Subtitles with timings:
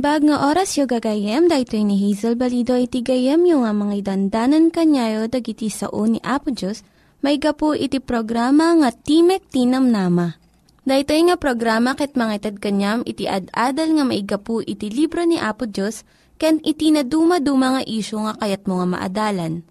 [0.00, 4.72] Naimbag nga oras yung gagayem, dahito ni Hazel Balido iti gayem yung nga mga dandanan
[4.72, 6.80] kanyayo dagiti sao ni Apo Diyos,
[7.20, 10.40] may gapu iti programa nga Timek Tinam Nama.
[10.88, 15.36] Dahito nga programa ket mga itad kanyam iti ad-adal nga may gapu iti libro ni
[15.36, 16.08] Apo Diyos,
[16.40, 19.68] ken iti na dumaduma nga isyo nga kayat mo nga maadalan.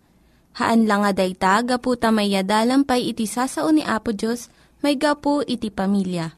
[0.61, 4.53] Haan lang nga dayta, gapu tamayadalam pay iti sasao ni Apo Diyos,
[4.86, 6.38] may gapu iti pamilya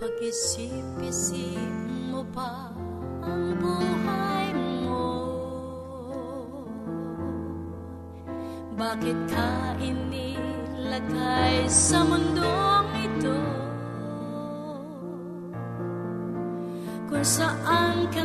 [0.00, 1.60] Isip-isip
[2.08, 2.72] mo pa
[3.20, 4.48] ang buhay
[4.88, 5.12] mo.
[8.80, 13.40] Bakit ka inilagay sa mundong ito?
[17.12, 18.24] Kung saan ka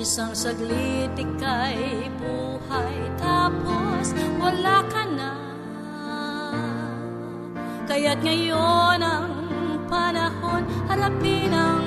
[0.00, 2.96] Isang saglit ika'y buhay.
[3.20, 5.36] Tapos wala ka na.
[7.84, 9.28] Kaya't ngayon ang
[9.92, 11.79] panahon Harapin ang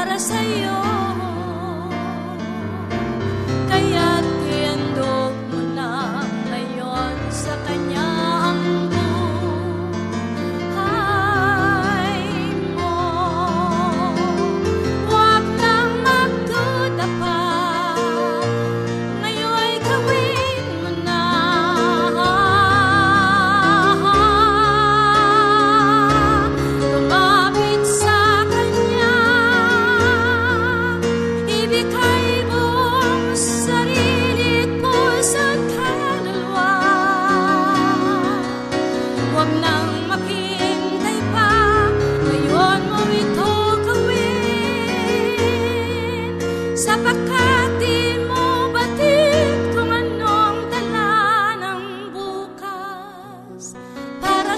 [0.00, 0.89] Para sa'yo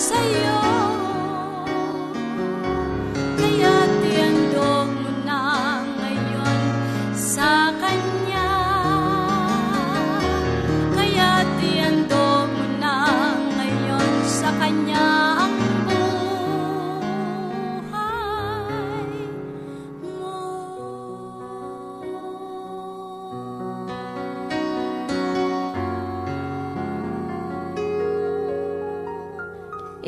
[0.02, 0.51] para sa'yo.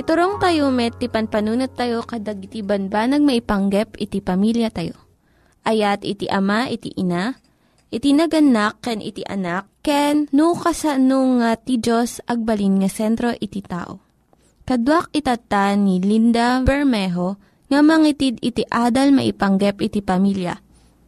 [0.05, 4.93] Iturong tayo met, ti panpanunat tayo kadag iti banbanag maipanggep iti pamilya tayo.
[5.65, 7.41] Ayat iti ama, iti ina,
[7.89, 13.65] iti naganak, ken iti anak, ken no kasano nga ti Diyos agbalin nga sentro iti
[13.65, 14.05] tao.
[14.69, 17.41] Kaduak itata ni Linda Bermejo
[17.73, 20.61] nga mangitid iti adal maipanggep iti pamilya.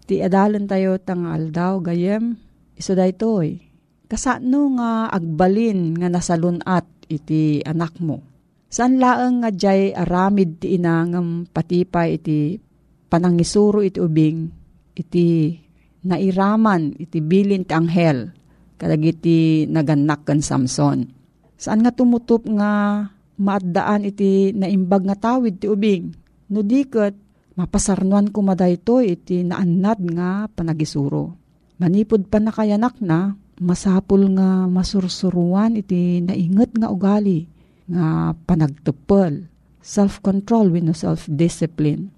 [0.08, 2.40] Ti adalan tayo tang aldaw gayem,
[2.80, 3.60] iso daytoy.
[4.08, 8.35] Kasano nga agbalin nga nasalunat iti anak mo?
[8.66, 12.58] Saan laeng nga jay aramid ti inangam patipay iti
[13.06, 14.50] panangisuro iti ubing,
[14.98, 15.54] iti
[16.02, 18.34] nairaman iti bilin ti anghel,
[18.74, 21.06] kadagiti naganak kan Samson.
[21.54, 23.06] Saan nga tumutup nga
[23.38, 26.10] maadaan iti naimbag nga tawid ti ubing?
[26.50, 27.14] No diket,
[27.54, 31.38] mapasarnuan ko madayto iti naannad nga panagisuro.
[31.78, 37.48] Manipod pa nakayanak na, masapul nga masursuruan iti nainget nga ugali
[37.86, 39.46] nga panagtupel,
[39.82, 42.10] self-control wenno self-discipline.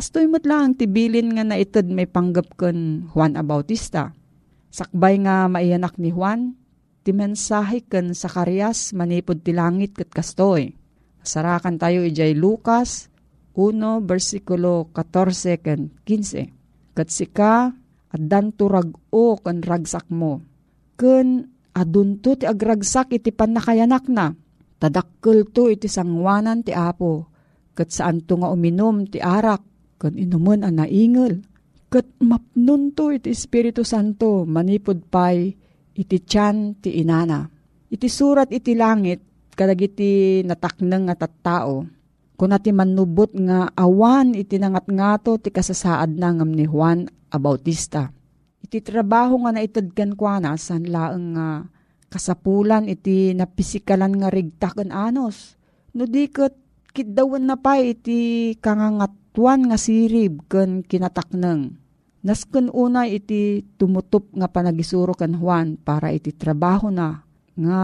[0.00, 4.16] Kastoy mo't lang tibilin nga naitad may panggap ken Juan Abautista.
[4.72, 6.56] Sakbay nga maiyanak ni Juan,
[7.04, 10.72] ti mensahe ken Sakarias manipod ti langit ket kastoy.
[11.20, 13.12] Sarakan tayo ijay Lucas
[13.52, 16.96] 1 versikulo 14 ken 15.
[16.96, 17.76] Ket sika
[18.08, 20.40] addan turag-o ken ragsak mo.
[20.96, 21.44] Ken
[21.76, 24.32] adunto ti agragsak iti panakayanak na
[24.80, 27.28] Tadakkel to iti sangwanan ti Apo.
[27.76, 29.60] Kat saan to nga uminom ti arak.
[30.00, 31.44] Kan inuman ang naingel.
[31.92, 34.48] Kat mapnun to iti Espiritu Santo.
[34.48, 35.52] Manipod pay
[35.92, 37.44] iti tiyan ti inana.
[37.92, 39.20] Iti surat iti langit.
[39.52, 41.84] Kadag iti nataknang nga tattao.
[42.40, 47.36] Kung ati manubot nga awan iti nangat ngato ti kasasaad na ngam ni Juan a
[47.36, 48.08] Bautista.
[48.64, 51.68] Iti trabaho nga naitadkan kwa na san laeng nga
[52.10, 55.54] kasapulan iti napisikalan nga rigtaken anos.
[55.94, 56.58] No di ket
[56.90, 61.78] kitdawan na pa iti kangangatuan nga sirib ken kinatakneng.
[62.20, 67.24] Nasken una iti tumutup nga panagisuro kan Juan para iti trabaho na
[67.56, 67.82] nga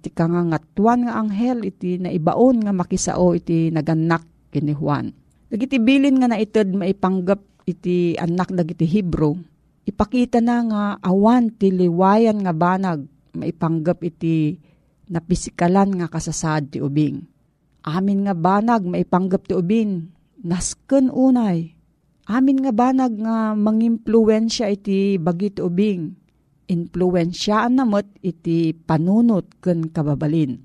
[0.00, 5.12] ti kangangatuan nga anghel iti naibaon nga makisao iti naganak kini Juan.
[5.50, 9.36] Dagiti bilin nga naited maipanggap iti anak dagiti Hebrew,
[9.84, 13.04] ipakita na nga awan ti liwayan nga banag
[13.34, 14.58] maipanggap iti
[15.10, 17.20] napisikalan nga kasasad ti ubing.
[17.84, 20.08] Amin nga banag maipanggap ti ubing.
[20.44, 21.76] Nasken unay.
[22.24, 26.16] Amin nga banag nga mangimpluensya iti bagi ti ubing.
[26.64, 30.56] Influensyaan namot iti panunot ken kababalin.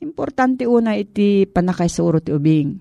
[0.00, 2.72] Importante una iti panakaysuro ti ubing.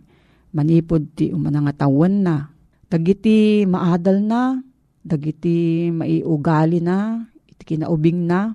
[0.55, 2.47] Manipod ti umanangatawan na.
[2.91, 4.59] Dagiti maadal na,
[4.99, 8.51] dagiti maiugali na, iti kinaubing na,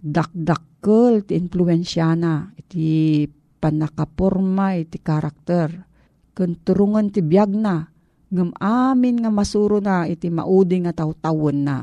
[0.00, 3.24] dakdakkel ti influensya na, iti
[3.60, 5.84] panakaporma, iti karakter.
[6.32, 7.84] Kun turungan ti biyag na,
[8.32, 11.78] ngam amin nga masuro na, iti maudi nga tawtawon na.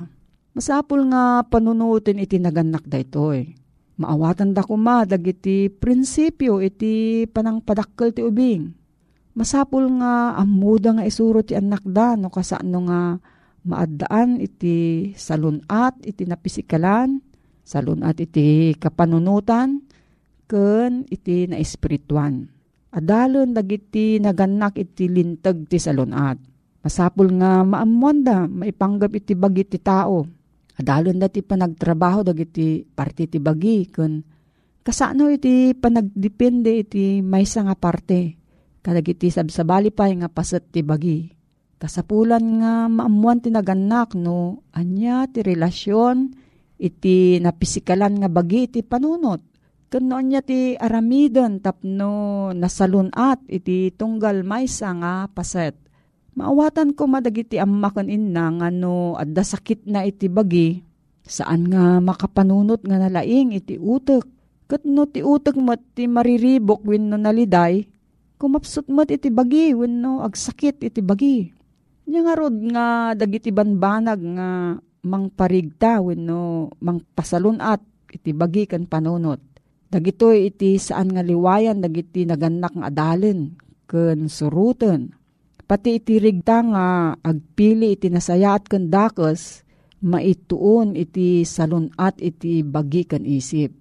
[0.57, 3.53] Masapul nga panunutin iti naganak daytoy.
[4.01, 8.73] Maawatan da kuma dagiti prinsipyo iti panangpadakkel ti ubing.
[9.37, 13.01] Masapul nga amuda nga isuro ti anak da no kasano nga
[13.69, 17.21] maaddaan iti salunat iti napisikalan,
[17.67, 19.83] salunat iti kapanunutan,
[20.47, 22.47] ken iti na espirituan.
[22.95, 26.39] Adalon dagiti naganak iti lintag ti salunat.
[26.79, 30.23] Masapul nga maamuan maipanggap iti bagi ti tao.
[30.79, 34.23] Adalon da ti panagtrabaho dagiti parte ti bagi ken
[34.87, 38.39] kasano iti panagdepende iti maysa nga parte.
[38.79, 41.27] Kadagiti sabsabali pa nga paset ti bagi.
[41.75, 46.46] Kasapulan nga maamuan ti naganak no anya ti relasyon
[46.77, 49.41] iti napisikalan nga bagi iti panunot.
[49.87, 55.73] Kano niya ti aramidon tapno nasalunat iti tunggal maysa nga paset.
[56.37, 60.83] Maawatan ko madagiti ammakon inna nga no adda sakit na iti bagi
[61.27, 64.23] saan nga makapanunot nga nalaing iti utek.
[64.67, 67.87] Kat no ti utek mo ti mariribok win no naliday,
[68.35, 71.47] kumapsot mo iti bagi win no agsakit iti bagi.
[72.07, 74.49] Nga rod nga dagiti banbanag nga
[75.07, 77.79] mangparigta win no mangpasalunat
[78.11, 79.39] iti bagi kan panunot.
[79.87, 83.55] Dagitoy iti saan nga liwayan dagiti naganak nga adalen
[83.87, 85.15] ken suruten.
[85.67, 89.63] Pati iti rigta nga agpili iti nasayaat ken dakes
[90.03, 93.71] maituon iti salunat iti bagi ken isip.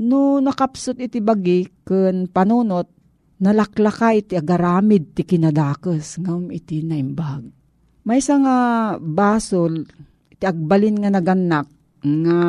[0.00, 2.88] No nakapsot iti bagi ken panunot
[3.40, 7.48] nalaklaka iti agaramid ti kinadakes ngam iti naimbag.
[8.04, 8.58] Maysa nga
[8.96, 9.84] basol
[10.40, 11.68] iti agbalin nga naganak
[12.00, 12.40] nga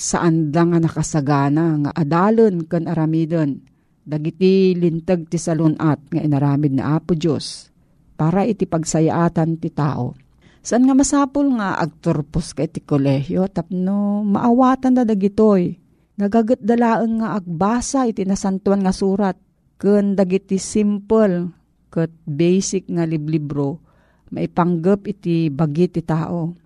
[0.00, 3.60] saan da nga nakasagana nga adalon kan aramidon
[4.00, 7.68] dagiti lintag ti salunat nga inaramid na Apo Diyos
[8.16, 10.16] para iti pagsayaatan ti tao.
[10.64, 15.76] Saan nga masapul nga agturpos ka iti kolehyo tapno maawatan da dagitoy.
[16.16, 19.36] Nagagat dalaang nga agbasa iti nasantuan nga surat
[19.76, 21.52] ken dagiti simple
[21.92, 23.84] ket basic nga liblibro
[24.32, 26.63] maipanggep iti bagi ti tao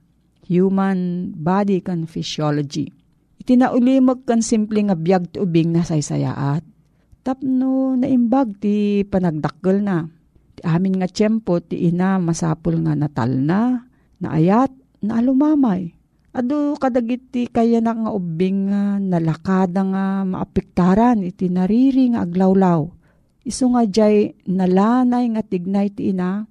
[0.48, 2.88] human body kan physiology.
[3.38, 6.64] Itinaulimag kan simple nga biyag ti ubing na saysayaat.
[7.22, 10.08] Tapno naimbag ti panagdakkel na.
[10.58, 13.84] Ti amin nga tiyempo ti ina masapul nga natal na,
[14.18, 14.72] naayat,
[15.04, 15.94] na alumamay.
[16.34, 22.84] Ado kadagit ti kaya na nga ubing nga nalakada nga maapiktaran iti nariri nga aglawlaw.
[23.48, 26.44] Iso nga jay nalanay nga tignay ti ina,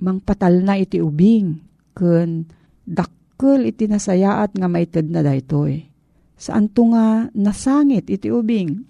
[0.00, 1.60] mangpatal na iti ubing.
[1.92, 2.48] Kun
[2.88, 5.88] dak kel iti nasayaat nga maited na daytoy.
[6.36, 8.84] Saan to nga nasangit iti ubing.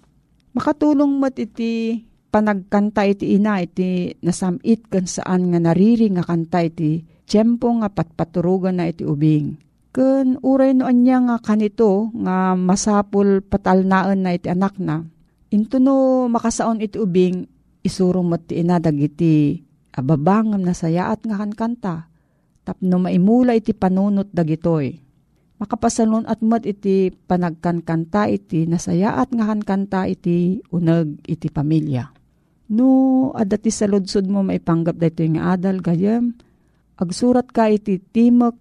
[0.51, 2.03] Makatulong mat iti
[2.35, 8.83] panagkanta iti ina iti nasamit kan saan nga nariri nga kanta iti tiyempo nga patpaturugan
[8.83, 9.55] na iti ubing.
[9.95, 15.07] Kun uray no anya nga kanito nga masapul patalnaan na iti anak na.
[15.51, 17.47] Into no makasaon iti ubing
[17.87, 19.63] isurong mat ti ina dagiti
[19.95, 22.10] ababangam na sayaat nga kankanta
[22.61, 25.01] tapno maimula iti panunot dagitoy.
[25.61, 32.09] Makapasalon at mat iti panagkankanta iti nasayaat nga kankanta iti unag iti pamilya.
[32.71, 36.33] No, adati sa ludsod mo maipanggap dito yung adal gayam,
[36.95, 38.55] agsurat ka iti Timok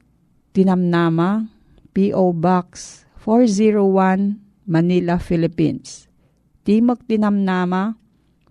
[0.50, 1.46] Tinamnama,
[1.94, 2.34] P.O.
[2.34, 6.10] Box 401, Manila, Philippines.
[6.66, 7.94] Timok Tinamnama,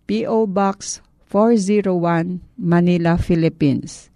[0.07, 0.47] P.O.
[0.47, 4.08] Box 401, Manila, Philippines.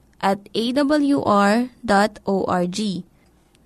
[0.21, 1.69] at awr.org.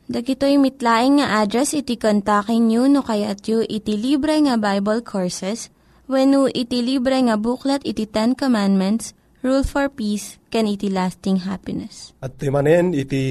[0.05, 5.73] Dagitoy mitlaing nga address iti kontakin nyo no kayat yu iti libre nga Bible Courses
[6.05, 11.49] when no iti libre nga buklat iti Ten Commandments, Rule for Peace, can iti lasting
[11.49, 12.13] happiness.
[12.21, 13.23] At timanen iti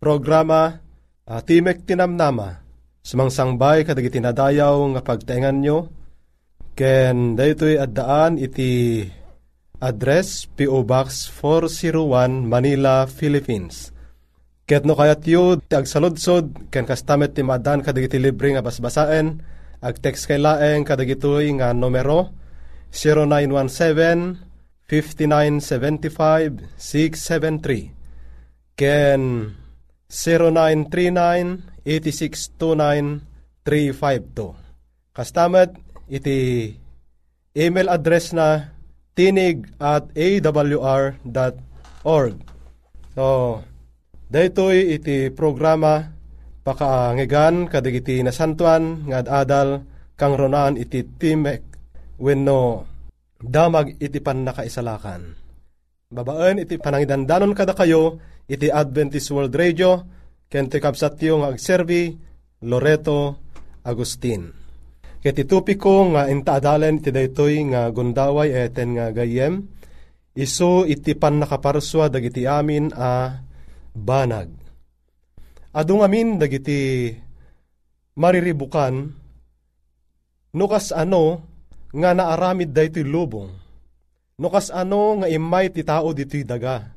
[0.00, 0.80] programa
[1.28, 2.64] uh, Timek Tinamnama,
[3.04, 5.78] sumangsangbay kadag iti nadayaw nga pagtaingan nyo,
[6.74, 9.06] Ken daytoy addaan iti
[9.84, 13.92] address PO Box 401 Manila, Philippines.
[14.64, 19.44] Ket no kayat yu ti agsaludsod ken kastamet ti maadan kadagiti libre nga basbasaen
[19.84, 22.32] ag text kay laeng kadagitoy nga numero
[22.88, 24.40] 0917
[24.88, 27.92] 5975 673
[28.80, 29.52] ken
[30.08, 33.20] 0939 8629
[33.68, 34.64] 352
[35.14, 35.76] Kastamet
[36.10, 36.72] iti
[37.54, 38.73] email address na
[39.14, 41.14] tinig at awr.org.
[43.14, 43.62] So,
[44.28, 46.10] daytoy iti programa
[46.66, 49.86] pakaangigan kadigiti nasantuan nga adal
[50.18, 51.62] kang ronaan iti timek
[52.18, 52.86] wenno
[53.38, 55.38] damag iti pan nakaisalakan.
[56.14, 60.06] Babaan iti panangidandanon kada kayo iti Adventist World Radio
[60.46, 62.14] ken ti kapsatyo nga agserbi
[62.64, 63.38] Loreto
[63.82, 64.63] Agustin.
[65.24, 69.64] Ket itupi ko nga intaadalen iti daytoy nga gundaway eten nga gayem,
[70.36, 73.40] iso iti pan nakaparswa dagiti amin a
[73.96, 74.52] banag.
[75.72, 77.08] Adung amin dagiti
[78.20, 79.16] mariribukan,
[80.52, 81.40] nukas ano
[81.96, 83.48] nga naaramid daytoy lubong,
[84.36, 86.92] nukas ano nga imay ti tao dito'y daga.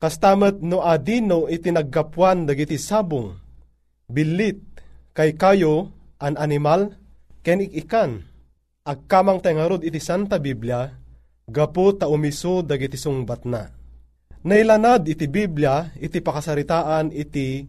[0.00, 3.36] Kastamat no adino iti naggapuan dagiti sabong,
[4.08, 4.56] bilit
[5.12, 7.01] kay kayo an animal,
[7.42, 8.22] ken ikan
[8.86, 10.86] agkamang tengarod iti Santa Biblia
[11.46, 13.66] gapu ta umiso dagiti sungbat na.
[14.42, 17.62] Nailanad iti Biblia iti pakasaritaan iti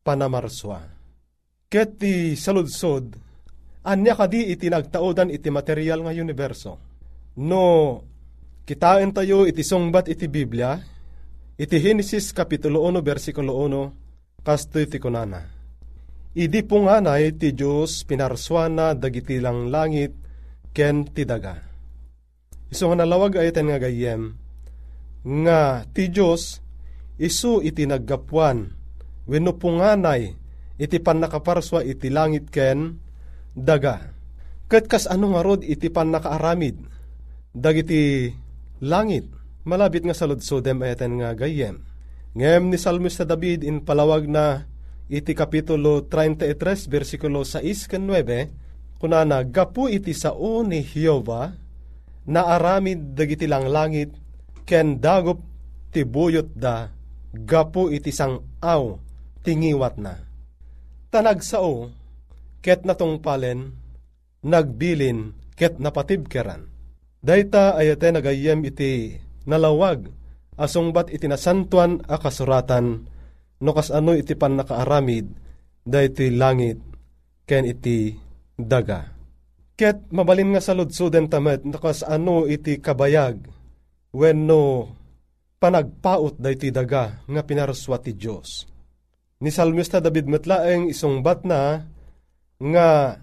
[0.00, 0.80] panamarswa.
[1.66, 2.00] Ket
[2.38, 3.16] saludsod,
[3.84, 6.78] anya kadi iti nagtaudan iti material nga universo.
[7.36, 8.00] No,
[8.64, 10.78] kitain tayo iti sungbat iti Biblia,
[11.58, 15.55] iti Genesis Kapitulo 1, versikulo 1, kasto iti kunana
[16.36, 20.12] Idi po nga na ti Diyos pinarswana dagiti lang langit
[20.76, 21.56] ken ti daga.
[22.68, 24.36] Iso nga nalawag ay nga gayem,
[25.24, 26.60] nga ti Diyos
[27.16, 28.68] isu iti naggapuan,
[29.24, 30.36] wenno punganay
[30.76, 33.00] iti pan nakaparswa iti langit ken
[33.56, 34.12] daga.
[34.68, 36.84] Kat kas ano nga rod iti pan nakaaramid,
[37.56, 38.28] dagiti
[38.84, 39.24] langit,
[39.64, 41.80] malabit nga saludsodem eten nga gayem.
[42.36, 44.68] Ngem ni Salmista David in palawag na
[45.06, 51.54] iti kapitulo 33 versikulo 6 ken 9 kunana gapu iti sao ni Jehova
[52.26, 54.10] na aramid dagiti lang langit
[54.66, 55.38] ken dagop
[55.94, 56.90] ti buyot da
[57.30, 58.98] gapu iti sang aw
[59.46, 60.18] tingiwat na.
[61.12, 61.94] Tanag sao
[62.58, 63.78] ket natong palen
[64.42, 66.66] nagbilin ket napatibkeran.
[67.22, 69.14] Dayta ayate nagayem iti
[69.46, 70.10] nalawag
[70.58, 73.06] asungbat iti nasantuan a kasuratan
[73.62, 75.26] no kas ano iti pan nakaaramid
[75.86, 76.82] da iti langit
[77.46, 78.12] ken iti
[78.58, 79.14] daga.
[79.76, 83.44] Ket mabalin nga sa ludsuden tamet nakas ano iti kabayag
[84.16, 84.92] when no
[85.60, 88.64] panagpaot da iti daga nga pinaraswa ti Diyos.
[89.44, 91.84] Ni Salmista David metlaeng isong bat na
[92.56, 93.20] nga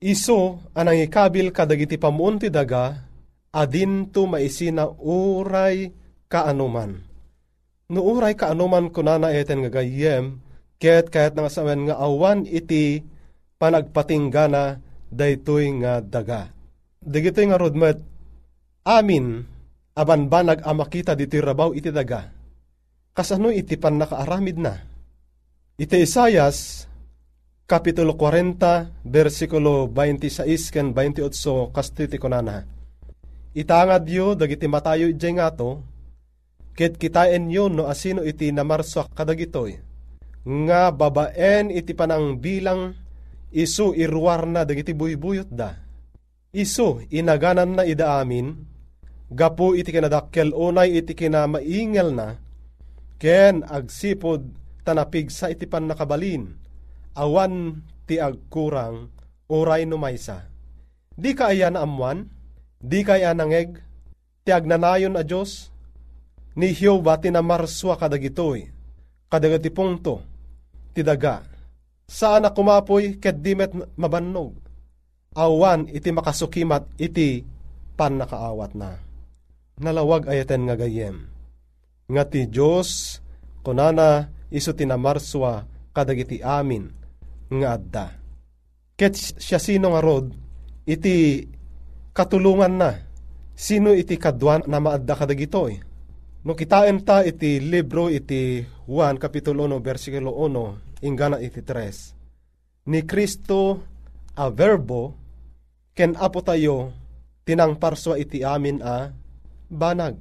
[0.00, 3.04] iso anang ikabil kadagiti pamuon ti daga
[3.52, 5.92] adin to maisina uray
[6.26, 7.11] kaanuman
[7.90, 10.38] Nuuray ka anuman kunana eten nga gayem,
[10.78, 13.02] ket kahit nga sawen nga awan iti
[13.58, 14.78] panagpatinggana
[15.10, 16.50] daytoy nga daga.
[17.02, 17.98] Digitoy nga rodmet,
[18.86, 19.42] amin,
[19.98, 22.30] aban ba nag-amakita diti rabaw iti daga?
[23.12, 24.74] Kasano iti pan nakaaramid na?
[25.76, 26.88] Iti Isayas,
[27.68, 32.68] Kapitulo 40, versikulo 26 ken 28, kastiti kunana.
[33.56, 35.80] Itangad yo, dagiti matayo iti nga to,
[36.72, 39.76] Ket kitaen yun no asino iti namarsak kadagitoy.
[40.42, 42.96] Nga babaen iti panang bilang
[43.52, 45.76] isu irwar na dagiti buybuyot da.
[46.52, 48.56] Isu inaganan na ida amin,
[49.32, 52.36] gapu iti kinadakkel unay iti kinamaingel na,
[53.16, 54.44] ken agsipod
[54.84, 56.52] tanapig sa iti pan nakabalin,
[57.16, 59.08] awan ti agkurang
[59.48, 60.48] uray numaysa.
[61.16, 62.28] Di ka ayan amuan,
[62.76, 63.80] di ka ayan nangeg,
[64.44, 65.71] ti agnanayon a Diyos,
[66.56, 68.68] ni Hioba tinamarswa kadagitoy,
[69.32, 70.20] kadagati pungto,
[70.92, 71.44] tidaga,
[72.04, 74.52] saan na kumapoy ket dimet mabannog,
[75.32, 77.40] awan iti makasukimat iti
[77.96, 79.00] pan nakaawat na.
[79.80, 81.24] Nalawag ayaten nga gayem,
[82.12, 83.20] nga ti Diyos,
[83.64, 85.64] kunana iso tinamarswa
[85.96, 86.92] kadagiti amin,
[87.48, 88.06] nga adda.
[88.92, 90.36] Ket siya sino nga rod,
[90.84, 91.48] iti
[92.12, 92.90] katulungan na,
[93.56, 95.91] sino iti kadwan na maadda kadagitoy
[96.42, 102.90] No kitain ta iti libro iti Juan Kapitulo 1 versikulo 1 ingana iti 3.
[102.90, 103.78] Ni Kristo
[104.34, 105.14] a verbo
[105.94, 106.90] ken apo tayo
[107.46, 109.14] tinang parswa iti amin a
[109.70, 110.18] banag.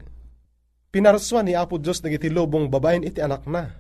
[0.91, 3.71] Pinarswa ni Apo Diyos nagiti lubong babaen iti anak na.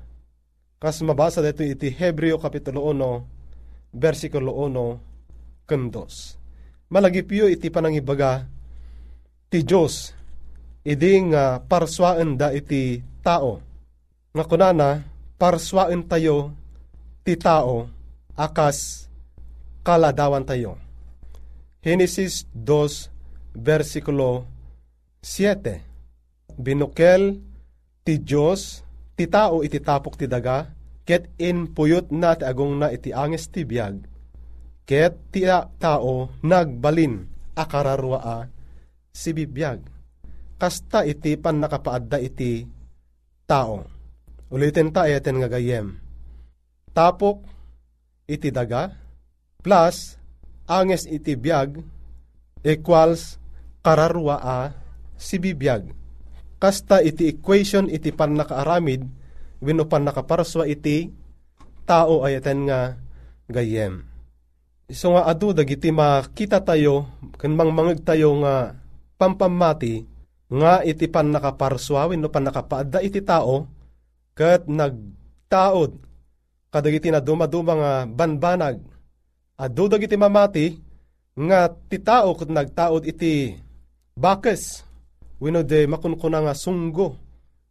[0.79, 6.39] Kas mabasa dito iti Hebreo Kapitulo 1, versikulo 1, kandos.
[6.87, 8.47] Malagipyo iti panangibaga
[9.51, 10.15] ti Diyos
[10.81, 13.61] idi nga parswaan da iti tao.
[14.33, 14.89] Nga kunana,
[15.37, 16.53] parswaan tayo
[17.21, 17.89] ti tao
[18.37, 19.05] akas
[19.85, 20.77] kaladawan tayo.
[21.81, 24.45] Genesis 2, versikulo
[25.21, 26.57] 7.
[26.57, 27.41] Binukel
[28.05, 28.85] ti Diyos,
[29.17, 30.69] ti tao iti tapok ti daga,
[31.05, 34.05] ket in puyot na ti agong na iti anges ti biyag,
[34.85, 35.45] ket ti
[35.81, 37.25] tao nagbalin
[37.57, 38.37] akararwa a
[39.09, 40.00] si bibiyag.
[40.61, 42.69] Kasta iti pan nakapaadda iti
[43.49, 43.81] tao.
[44.53, 45.97] Ulitin ta eten nga gayem.
[46.93, 47.41] Tapok
[48.29, 48.93] iti daga
[49.65, 50.21] plus
[50.69, 51.81] anges iti biyag
[52.61, 53.41] equals
[53.81, 54.77] kararwa a
[55.17, 55.97] si bibiyag.
[56.61, 59.01] Kasta iti equation iti pan nakaaramid
[59.65, 61.09] wino pan nakaparaswa iti
[61.89, 63.01] tao ayaten nga
[63.49, 64.05] gayem.
[64.93, 67.09] So nga adu dagiti makita tayo
[67.41, 68.77] ken mangmangeg tayo nga
[69.17, 70.10] pampamati
[70.51, 73.71] nga iti pan nakaparswa wenno pan nakapaadda iti tao
[74.35, 75.95] ket nagtaod.
[76.71, 78.79] Kadagiti na dumaduma nga banbanag.
[79.55, 80.75] Adu dagiti mamati
[81.39, 83.55] nga ti tao ket nagtaod iti
[84.19, 84.83] bakes.
[85.39, 87.15] Wenno de makunkuna nga sunggo.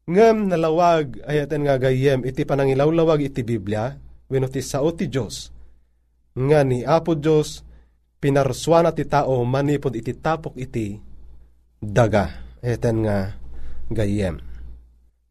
[0.09, 3.95] Ngem nalawag ayaten nga gayem iti panangilawlawag iti Biblia
[4.27, 5.55] wenno ti sao ti Dios
[6.35, 7.62] nga ni Apo Diyos
[8.19, 10.99] pinarswana ti tao manipod iti tapok iti
[11.79, 12.49] daga.
[12.61, 13.40] Eten nga
[13.88, 14.40] gayem.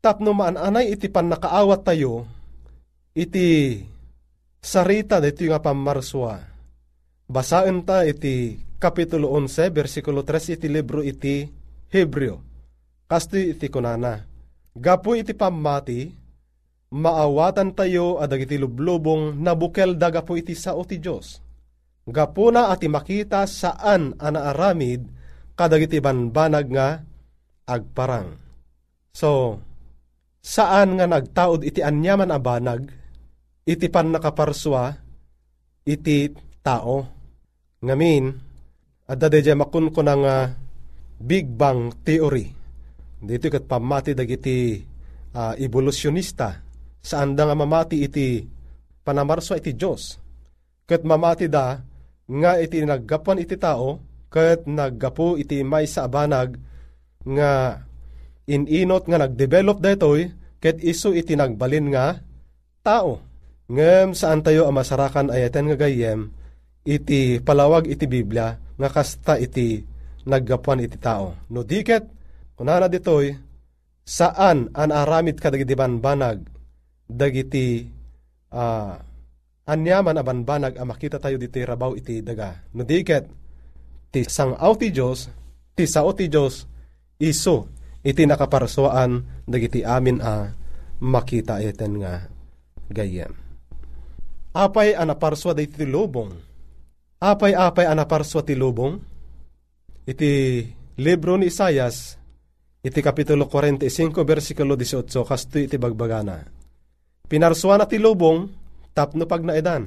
[0.01, 2.25] Tapno maananay iti pan nakaawat tayo
[3.13, 3.79] iti
[4.59, 6.41] sarita dito nga pamarswa.
[7.29, 11.43] Basaan ta iti Kapitulo 11, versikulo 3 iti libro iti
[11.91, 12.39] Hebreo.
[13.05, 14.23] Kasto iti kunana.
[14.71, 16.07] Gapu iti pamati,
[16.95, 21.43] maawatan tayo adag iti lublubong nabukel daga po iti sao ti Diyos.
[22.07, 25.05] Gapuna ati makita saan anaaramid
[25.59, 27.03] kadag iti banbanag nga
[27.69, 28.33] agparang.
[29.13, 29.61] So,
[30.41, 32.89] saan nga nagtaod iti anyaman a banag,
[33.69, 34.97] iti pan nakaparswa,
[35.85, 36.33] iti
[36.65, 37.05] tao.
[37.79, 38.25] Ngamin,
[39.05, 40.49] adda deja makun ko ng uh,
[41.21, 42.47] Big Bang Theory.
[43.19, 44.79] Dito kat pamati dagiti
[45.35, 48.43] uh, evolutionista saan da nga mamati iti
[49.03, 50.19] panamarso iti Diyos.
[50.83, 51.79] Kat mamati da
[52.29, 53.97] nga iti naggapuan iti tao,
[54.29, 56.59] kat naggapu iti may sa abanag
[57.27, 57.83] nga
[58.47, 60.31] ininot nga nagdevelop daytoy
[60.63, 62.19] ket isu iti nagbalin nga
[62.83, 63.19] tao.
[63.69, 66.31] Ngem saan tayo amasarakan ayaten nga gayem
[66.87, 69.83] iti palawag iti Biblia nga kasta iti
[70.25, 71.35] naggapuan iti tao.
[71.51, 72.07] No diket
[72.55, 73.35] kunana ditoy
[74.01, 76.41] saan an aramid kadagiti banbanag
[77.05, 77.85] dagiti
[78.55, 78.95] uh,
[79.69, 82.57] anyaman a banbanag a makita tayo diti rabaw iti daga.
[82.73, 83.27] No diket
[84.09, 85.29] ti sangaw ti Dios
[85.77, 86.65] ti sao ti Dios
[87.19, 87.67] iso
[87.99, 90.55] iti nakaparsoan dagiti amin a
[91.03, 92.27] makita iten nga
[92.91, 93.31] gayem.
[94.55, 96.33] Apay anaparswa da iti lubong.
[97.19, 98.97] Apay-apay anaparswa ti lubong.
[100.09, 100.63] Iti
[100.97, 102.17] libro ni Isayas,
[102.81, 106.41] iti kapitulo 45, versikulo 18, kasto iti bagbagana.
[107.29, 108.49] Pinarswa na ti lubong,
[108.97, 109.85] tapno pag naedan.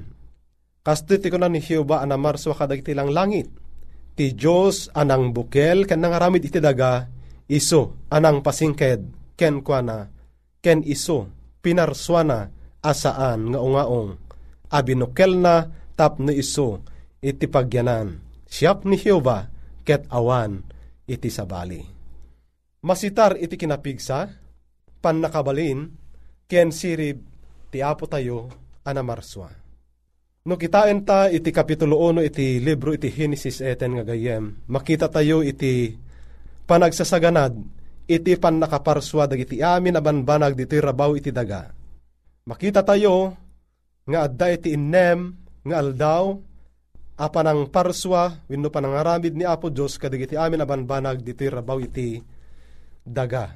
[0.86, 3.50] Kasto iti kunan ni Hiyoba anamarswa kadag iti lang langit.
[4.14, 7.08] Ti Diyos anang bukel, kan nangaramid iti daga,
[7.48, 10.10] iso anang pasingked ken kuana
[10.62, 11.30] ken iso
[11.62, 12.50] pinarswana
[12.82, 14.10] asaan nga ungaong.
[14.72, 16.82] Abinukel na tapno iso
[17.22, 18.18] iti pagyanan.
[18.48, 19.48] Siyap ni Jehova
[19.86, 20.62] ket awan
[21.08, 21.80] iti sabali.
[22.82, 24.26] Masitar iti kinapigsa
[24.98, 25.90] pan nakabalin
[26.50, 27.22] ken sirib
[27.70, 28.50] ti apo tayo
[28.84, 29.62] anamarswa
[30.42, 35.38] no kitain ta iti kapitulo 1 iti libro iti Genesis eten nga gayem makita tayo
[35.46, 35.94] iti
[36.72, 37.52] panagsasaganad
[38.08, 41.68] iti pan nakaparswa dagiti amin abanbanag diti rabaw iti daga.
[42.48, 43.36] Makita tayo
[44.08, 45.36] nga adda iti innem
[45.68, 46.32] nga aldaw
[47.20, 52.24] apan ang parswa wenno panangaramid ni Apo Dios kadagiti amin abanbanag diti rabaw iti
[53.04, 53.52] daga.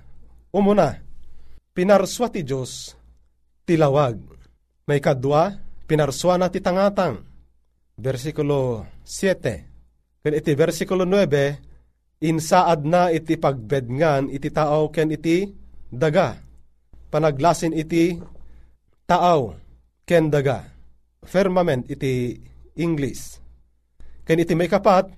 [0.53, 0.93] Umuna,
[1.73, 2.93] pinarswa ti Dios
[3.65, 4.21] tilawag.
[4.87, 5.57] May kadwa,
[5.89, 7.25] pinarswa na ti tangatang.
[7.97, 10.23] Versikulo 7.
[10.23, 11.66] Ken iti versikulo 9,
[12.21, 15.51] insaad na iti pagbedngan iti tao ken iti
[15.93, 16.37] daga.
[17.13, 18.17] Panaglasin iti
[19.05, 19.57] tao
[20.09, 20.65] ken daga.
[21.27, 22.39] Firmament iti
[22.79, 23.41] English.
[24.27, 25.11] Ken iti may kapat,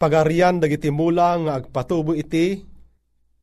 [0.00, 2.60] pagarian dagiti mula nga agpatubo iti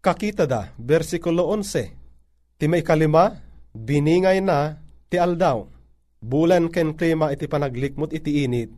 [0.02, 2.58] kakita da, versikulo 11.
[2.58, 3.30] Ti may kalima,
[3.78, 4.74] biningay na
[5.06, 5.70] ti aldaw.
[6.18, 8.74] Bulan ken klima iti panaglikmot iti init,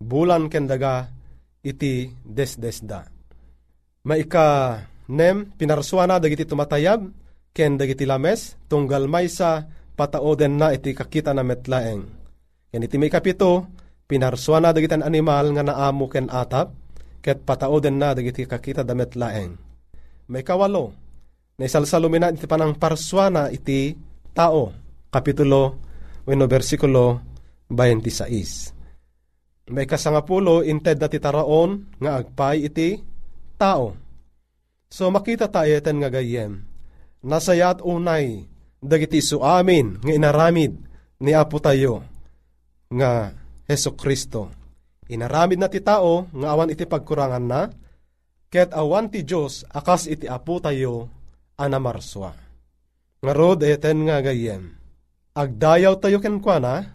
[0.00, 1.12] bulan ken daga
[1.60, 3.11] iti desdesda.
[4.02, 7.06] Maika nem pinarswana dagiti tumatayab
[7.54, 12.02] ken dagiti lames tunggal maysa pataoden na iti kakita na metlaeng.
[12.74, 13.70] Ken iti may kapito
[14.10, 16.74] pinarswana dagiti animal nga naamo ken atap
[17.22, 19.54] ket pataoden na dagiti kakita da metlaeng.
[20.26, 20.90] May kawalo
[21.54, 23.94] na isalsalumina iti panang parswana iti
[24.34, 24.74] tao
[25.14, 25.78] kapitulo
[26.26, 27.22] wenno versikulo
[27.70, 29.70] 26.
[29.70, 33.11] May kasangapulo inted na titaraon nga agpay iti
[33.62, 33.94] tao.
[34.90, 36.66] So makita tayo iten nga gayem.
[37.22, 38.50] Nasayat unay
[38.82, 40.74] dagiti su amin nga inaramid
[41.22, 42.02] ni Apo tayo
[42.90, 43.30] nga
[43.70, 44.50] Heso Kristo.
[45.06, 47.70] Inaramid na ti tao nga awan iti pagkurangan na
[48.50, 51.06] ket awan ti Dios akas iti Apo tayo
[51.54, 52.34] anamarswa.
[53.22, 54.82] Nga rod eten nga gayem
[55.32, 56.92] agdayaw tayo kenkwana,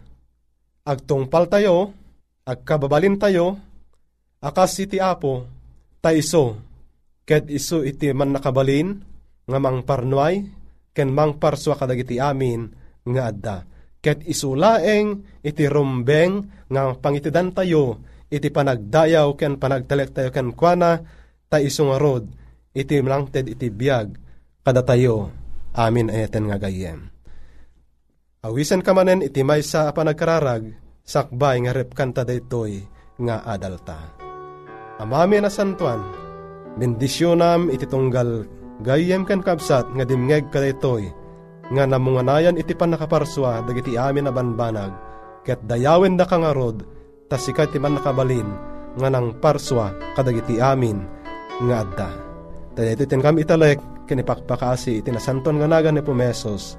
[0.86, 1.90] agtungpal tayo,
[2.46, 3.58] agkababalin tayo,
[4.38, 5.46] akas iti apo,
[5.98, 6.58] ta iso,
[7.26, 8.98] ket iso iti man nakabalin,
[9.48, 10.44] nga mang parnuay,
[10.92, 12.68] ken mang parswa kadagiti amin,
[13.08, 13.56] nga adda.
[13.98, 21.02] Ket isulaeng iti rumbeng nga pangitidan tayo, iti panagdayaw ken panagtalek tayo ken kwana,
[21.48, 21.98] ta iso nga
[22.76, 24.08] iti mlangted iti biyag,
[24.62, 25.32] kada tayo,
[25.74, 27.08] amin ayeten nga gayem.
[28.44, 30.70] Awisan ka manen iti may sa panagkararag,
[31.02, 32.86] sakbay nga repkanta daytoy
[33.18, 34.17] nga adalta.
[34.98, 36.02] Amami na santuan,
[36.74, 38.50] bendisyonam iti tunggal
[38.82, 41.06] gayem kan kabsat nga dimngeg ka daytoy,
[41.70, 44.90] nga namunganayan iti panakaparswa dagiti amin na banbanag,
[45.46, 46.82] ket dayawen da kangarod,
[47.30, 48.50] tasikat ti man nakabalin,
[48.98, 50.98] nga nang parswa kadagiti amin
[51.62, 52.10] nga adda.
[52.74, 56.78] Tayo ito kami italek, kinipakpakasi iti nasanton nga nagan ni Pumesos.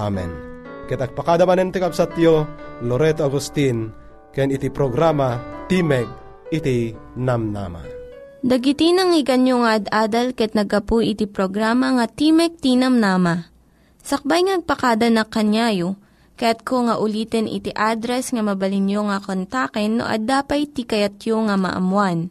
[0.00, 0.32] Amen.
[0.84, 2.44] Ket agpakadamanen ti kapsatyo
[2.84, 3.88] Loreto Agustin
[4.36, 7.84] ken iti programa Timeg iti namnama.
[8.44, 13.48] Dagiti nang iganyo nga ad-adal ket nagapu iti programa nga Timek Tinamnama.
[14.04, 15.96] Sakbay ngagpakada na kanyayo,
[16.36, 22.28] ket ko nga ulitin iti address nga mabalinyo nga kontaken no ad-dapay tikayatyo nga maamuan.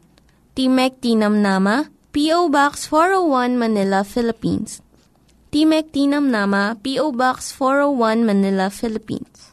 [0.53, 2.53] Timek Tinamnama, P.O.
[2.53, 4.83] Box 401 Manila, Philippines
[5.53, 7.13] Timek Tinam Nama, P.O.
[7.13, 9.52] Box 401 Manila, Philippines.